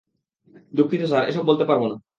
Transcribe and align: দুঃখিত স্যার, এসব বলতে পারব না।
দুঃখিত 0.73 1.01
স্যার, 1.03 1.23
এসব 1.29 1.43
বলতে 1.45 1.65
পারব 1.65 1.83
না। 1.87 1.95